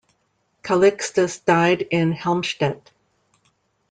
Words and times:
Calixtus 0.63 1.37
died 1.37 1.83
in 1.91 2.11
Helmstedt. 2.11 2.87